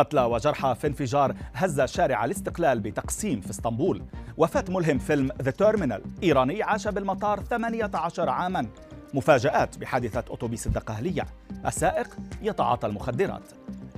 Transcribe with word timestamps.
قتلى 0.00 0.22
وجرحى 0.22 0.74
في 0.74 0.86
انفجار 0.86 1.34
هز 1.54 1.80
شارع 1.80 2.24
الاستقلال 2.24 2.80
بتقسيم 2.80 3.40
في 3.40 3.50
اسطنبول. 3.50 4.02
وفاة 4.36 4.64
ملهم 4.68 4.98
فيلم 4.98 5.30
The 5.42 5.50
Terminal 5.50 6.02
إيراني 6.22 6.62
عاش 6.62 6.88
بالمطار 6.88 7.40
18 7.40 8.28
عاما. 8.28 8.66
مفاجآت 9.14 9.78
بحادثة 9.78 10.24
أتوبيس 10.30 10.66
الدقهلية. 10.66 11.26
السائق 11.66 12.16
يتعاطى 12.42 12.86
المخدرات. 12.86 13.42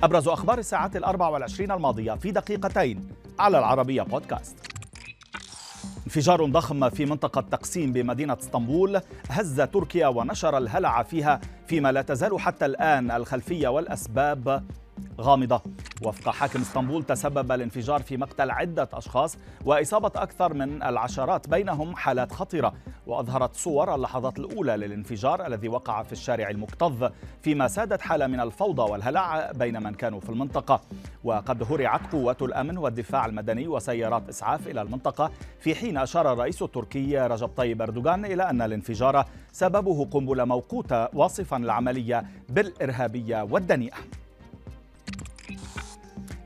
أبرز 0.02 0.28
أخبار 0.28 0.58
الساعات 0.58 0.96
الأربع 0.96 1.28
والعشرين 1.28 1.70
الماضية 1.70 2.12
في 2.12 2.30
دقيقتين. 2.30 3.08
على 3.38 3.58
العربية 3.58 4.02
بودكاست. 4.02 4.56
انفجار 6.06 6.46
ضخم 6.46 6.90
في 6.90 7.06
منطقة 7.06 7.40
تقسيم 7.40 7.92
بمدينة 7.92 8.36
اسطنبول. 8.40 9.00
هز 9.30 9.60
تركيا 9.60 10.06
ونشر 10.06 10.58
الهلع 10.58 11.02
فيها 11.02 11.40
فيما 11.66 11.92
لا 11.92 12.02
تزال 12.02 12.40
حتى 12.40 12.66
الآن 12.66 13.10
الخلفية 13.10 13.68
والأسباب 13.68 14.64
غامضة. 15.20 15.60
وفق 16.02 16.30
حاكم 16.32 16.60
اسطنبول 16.60 17.04
تسبب 17.04 17.52
الانفجار 17.52 18.02
في 18.02 18.16
مقتل 18.16 18.50
عدة 18.50 18.88
أشخاص 18.92 19.36
وإصابة 19.64 20.10
أكثر 20.16 20.54
من 20.54 20.82
العشرات 20.82 21.48
بينهم 21.48 21.96
حالات 21.96 22.32
خطرة 22.32 22.74
وأظهرت 23.06 23.54
صور 23.54 23.94
اللحظات 23.94 24.38
الأولى 24.38 24.76
للانفجار 24.76 25.46
الذي 25.46 25.68
وقع 25.68 26.02
في 26.02 26.12
الشارع 26.12 26.50
المكتظ 26.50 27.10
فيما 27.42 27.68
سادت 27.68 28.00
حالة 28.00 28.26
من 28.26 28.40
الفوضى 28.40 28.92
والهلع 28.92 29.52
بين 29.52 29.82
من 29.82 29.94
كانوا 29.94 30.20
في 30.20 30.30
المنطقة. 30.30 30.80
وقد 31.24 31.72
هرعت 31.72 32.12
قوات 32.12 32.42
الأمن 32.42 32.78
والدفاع 32.78 33.26
المدني 33.26 33.68
وسيارات 33.68 34.28
إسعاف 34.28 34.68
إلى 34.68 34.82
المنطقة. 34.82 35.30
في 35.60 35.74
حين 35.74 35.98
أشار 35.98 36.32
الرئيس 36.32 36.62
التركي 36.62 37.18
رجب 37.18 37.50
طيب 37.56 37.82
أردوغان 37.82 38.24
إلى 38.24 38.50
أن 38.50 38.62
الانفجار 38.62 39.24
سببه 39.52 40.04
قنبلة 40.04 40.44
موقوتة 40.44 41.08
واصفا 41.16 41.56
العملية 41.56 42.24
بالإرهابية 42.48 43.42
والدنيئة. 43.42 43.96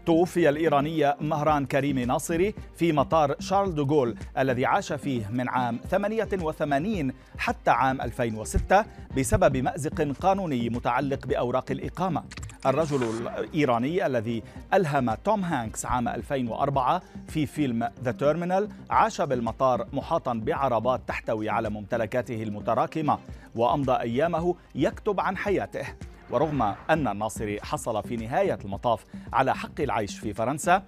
توفي 0.06 0.48
الإيراني 0.48 1.14
مهران 1.20 1.66
كريمي 1.66 2.04
ناصري 2.04 2.54
في 2.76 2.92
مطار 2.92 3.34
شارل 3.38 3.74
دوغول 3.74 4.16
الذي 4.38 4.66
عاش 4.66 4.92
فيه 4.92 5.28
من 5.30 5.48
عام 5.48 5.80
88 5.90 7.12
حتى 7.38 7.70
عام 7.70 8.00
2006 8.00 8.84
بسبب 9.16 9.56
مأزق 9.56 10.02
قانوني 10.20 10.68
متعلق 10.70 11.26
بأوراق 11.26 11.70
الإقامة. 11.70 12.22
الرجل 12.66 13.28
الإيراني 13.38 14.06
الذي 14.06 14.42
ألهم 14.74 15.14
توم 15.14 15.44
هانكس 15.44 15.86
عام 15.86 16.08
2004 16.08 17.02
في 17.28 17.46
فيلم 17.46 17.90
The 18.04 18.12
Terminal 18.12 18.68
عاش 18.90 19.20
بالمطار 19.20 19.86
محاطا 19.92 20.34
بعربات 20.34 21.00
تحتوي 21.06 21.50
على 21.50 21.70
ممتلكاته 21.70 22.42
المتراكمة 22.42 23.18
وأمضى 23.56 23.92
أيامه 24.00 24.54
يكتب 24.74 25.20
عن 25.20 25.36
حياته. 25.36 25.86
ورغم 26.30 26.62
أن 26.62 27.08
الناصري 27.08 27.60
حصل 27.60 28.02
في 28.02 28.16
نهاية 28.16 28.58
المطاف 28.64 29.04
على 29.32 29.54
حق 29.54 29.80
العيش 29.80 30.18
في 30.18 30.34
فرنسا 30.34 30.82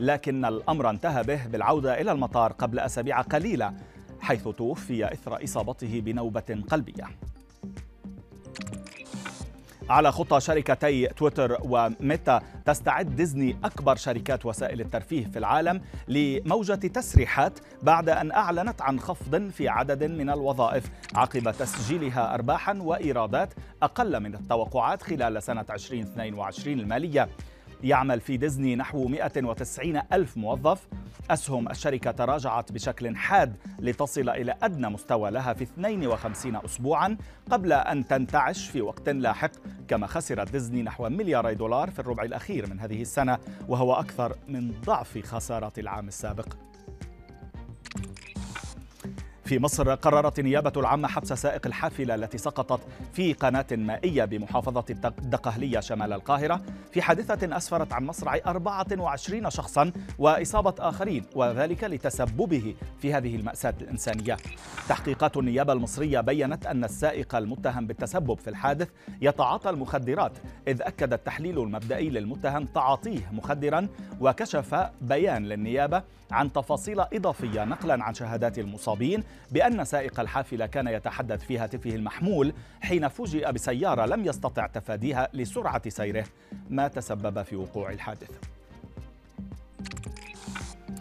لكن 0.00 0.44
الأمر 0.44 0.90
انتهى 0.90 1.22
به 1.22 1.46
بالعودة 1.46 2.00
إلى 2.00 2.12
المطار 2.12 2.52
قبل 2.52 2.78
أسابيع 2.78 3.20
قليلة 3.20 3.74
حيث 4.20 4.48
توفي 4.48 5.12
إثر 5.12 5.44
إصابته 5.44 6.00
بنوبة 6.00 6.64
قلبية. 6.70 7.06
على 9.90 10.12
خطى 10.12 10.40
شركتي 10.40 11.06
تويتر 11.06 11.58
وميتا 11.62 12.42
تستعد 12.66 13.16
ديزني 13.16 13.56
أكبر 13.64 13.96
شركات 13.96 14.46
وسائل 14.46 14.80
الترفيه 14.80 15.26
في 15.26 15.38
العالم 15.38 15.80
لموجة 16.08 16.74
تسريحات 16.74 17.58
بعد 17.82 18.08
أن 18.08 18.32
أعلنت 18.32 18.82
عن 18.82 19.00
خفض 19.00 19.50
في 19.50 19.68
عدد 19.68 20.04
من 20.04 20.30
الوظائف 20.30 20.90
عقب 21.14 21.50
تسجيلها 21.50 22.34
أرباحا 22.34 22.72
وإيرادات 22.72 23.54
أقل 23.82 24.20
من 24.20 24.34
التوقعات 24.34 25.02
خلال 25.02 25.42
سنة 25.42 25.64
2022 25.70 26.80
المالية. 26.80 27.28
يعمل 27.84 28.20
في 28.20 28.36
ديزني 28.36 28.76
نحو 28.76 29.08
190 29.08 30.02
ألف 30.12 30.36
موظف. 30.36 30.88
أسهم 31.30 31.68
الشركة 31.68 32.10
تراجعت 32.10 32.72
بشكل 32.72 33.16
حاد 33.16 33.56
لتصل 33.78 34.28
إلى 34.28 34.54
أدنى 34.62 34.88
مستوى 34.88 35.30
لها 35.30 35.52
في 35.52 35.64
52 35.64 36.56
أسبوعا 36.56 37.16
قبل 37.50 37.72
أن 37.72 38.06
تنتعش 38.06 38.68
في 38.68 38.80
وقت 38.80 39.08
لاحق. 39.08 39.50
كما 39.88 40.06
خسرت 40.06 40.52
ديزني 40.52 40.82
نحو 40.82 41.08
ملياري 41.08 41.54
دولار 41.54 41.90
في 41.90 41.98
الربع 41.98 42.22
الأخير 42.22 42.70
من 42.70 42.80
هذه 42.80 43.02
السنة 43.02 43.38
وهو 43.68 43.94
أكثر 43.94 44.36
من 44.48 44.74
ضعف 44.84 45.18
خسارات 45.18 45.78
العام 45.78 46.08
السابق. 46.08 46.46
في 49.44 49.58
مصر 49.58 49.94
قررت 49.94 50.38
النيابة 50.38 50.72
العامة 50.76 51.08
حبس 51.08 51.32
سائق 51.32 51.66
الحافلة 51.66 52.14
التي 52.14 52.38
سقطت 52.38 52.80
في 53.12 53.32
قناة 53.32 53.66
مائية 53.72 54.24
بمحافظة 54.24 54.84
الدقهلية 54.90 55.80
شمال 55.80 56.12
القاهرة. 56.12 56.60
في 56.92 57.02
حادثة 57.02 57.56
أسفرت 57.56 57.92
عن 57.92 58.06
مصرع 58.06 58.40
24 58.46 59.50
شخصا 59.50 59.92
وإصابة 60.18 60.74
آخرين 60.78 61.24
وذلك 61.34 61.84
لتسببه 61.84 62.74
في 62.98 63.14
هذه 63.14 63.36
المأساة 63.36 63.74
الإنسانية. 63.80 64.36
تحقيقات 64.88 65.36
النيابة 65.36 65.72
المصرية 65.72 66.20
بيّنت 66.20 66.66
أن 66.66 66.84
السائق 66.84 67.34
المتهم 67.34 67.86
بالتسبب 67.86 68.38
في 68.38 68.50
الحادث 68.50 68.88
يتعاطى 69.22 69.70
المخدرات 69.70 70.32
إذ 70.68 70.82
أكد 70.82 71.12
التحليل 71.12 71.58
المبدئي 71.58 72.10
للمتهم 72.10 72.64
تعاطيه 72.64 73.32
مخدرا 73.32 73.88
وكشف 74.20 74.86
بيان 75.00 75.44
للنيابة 75.44 76.02
عن 76.30 76.52
تفاصيل 76.52 77.00
إضافية 77.00 77.64
نقلا 77.64 78.04
عن 78.04 78.14
شهادات 78.14 78.58
المصابين 78.58 79.24
بأن 79.50 79.84
سائق 79.84 80.20
الحافلة 80.20 80.66
كان 80.66 80.86
يتحدث 80.88 81.44
في 81.44 81.58
هاتفه 81.58 81.90
المحمول 81.90 82.54
حين 82.82 83.08
فوجئ 83.08 83.52
بسيارة 83.52 84.06
لم 84.06 84.24
يستطع 84.24 84.66
تفاديها 84.66 85.28
لسرعة 85.32 85.88
سيره 85.88 86.24
ما 86.70 86.88
تسبب 86.88 87.42
في 87.42 87.56
وقوع 87.56 87.90
الحادث. 87.90 88.53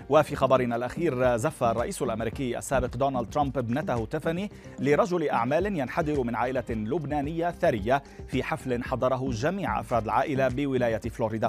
وفي 0.09 0.35
خبرنا 0.35 0.75
الأخير 0.75 1.37
زف 1.37 1.63
الرئيس 1.63 2.01
الأمريكي 2.01 2.57
السابق 2.57 2.97
دونالد 2.97 3.29
ترامب 3.29 3.57
ابنته 3.57 4.05
تيفاني 4.05 4.51
لرجل 4.79 5.29
أعمال 5.29 5.65
ينحدر 5.79 6.23
من 6.23 6.35
عائلة 6.35 6.63
لبنانية 6.69 7.51
ثرية 7.51 8.03
في 8.27 8.43
حفل 8.43 8.83
حضره 8.83 9.29
جميع 9.31 9.79
أفراد 9.79 10.03
العائلة 10.03 10.47
بولاية 10.47 10.97
فلوريدا. 10.97 11.47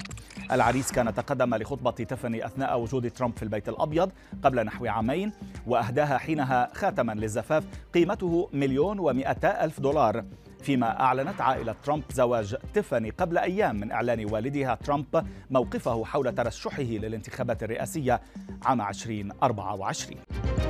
العريس 0.53 0.93
كان 0.93 1.15
تقدم 1.15 1.55
لخطبة 1.55 1.91
تيفاني 1.91 2.47
أثناء 2.47 2.81
وجود 2.81 3.11
ترامب 3.11 3.37
في 3.37 3.43
البيت 3.43 3.69
الأبيض 3.69 4.13
قبل 4.43 4.65
نحو 4.65 4.87
عامين 4.87 5.33
وأهداها 5.67 6.19
حينها 6.19 6.71
خاتما 6.75 7.13
للزفاف 7.13 7.65
قيمته 7.95 8.49
مليون 8.53 8.99
ومئتا 8.99 9.65
ألف 9.65 9.81
دولار. 9.81 10.25
فيما 10.65 11.01
أعلنت 11.01 11.41
عائلة 11.41 11.75
ترامب 11.85 12.03
زواج 12.13 12.57
تيفاني 12.75 13.11
قبل 13.11 13.39
أيام 13.39 13.77
من 13.81 13.93
إعلان 13.93 14.25
والدها 14.33 14.75
ترامب 14.75 15.27
موقفه 15.51 16.05
حول 16.05 16.35
ترشحه 16.35 16.83
للانتخابات 16.83 17.63
الرئاسية 17.63 18.21
عام 18.65 18.81
2024 18.81 20.64